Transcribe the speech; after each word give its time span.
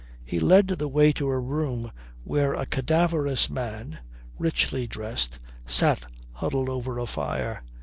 He 0.25 0.39
led 0.39 0.67
the 0.67 0.87
way 0.87 1.11
to 1.13 1.27
a 1.27 1.37
room 1.39 1.91
where 2.23 2.55
a 2.55 2.65
cadaverous 2.65 3.51
man, 3.51 3.99
richly 4.39 4.87
dressed, 4.87 5.37
sat 5.67 6.07
huddled 6.33 6.69
over 6.69 6.97
a 6.97 7.05
fire. 7.05 7.61